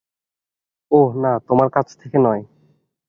ওহ, 0.91 1.09
না, 1.15 1.31
তোমার 1.47 1.67
কাছ 1.69 1.87
থেকে 1.97 2.17
নয়। 2.17 2.43